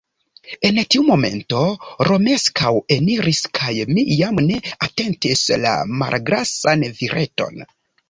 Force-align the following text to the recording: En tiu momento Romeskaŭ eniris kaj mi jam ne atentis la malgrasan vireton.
En 0.69 0.77
tiu 0.93 1.03
momento 1.09 1.59
Romeskaŭ 2.09 2.73
eniris 2.97 3.43
kaj 3.61 3.71
mi 3.93 4.09
jam 4.17 4.43
ne 4.49 4.61
atentis 4.89 5.47
la 5.69 5.79
malgrasan 6.05 6.91
vireton. 7.01 7.67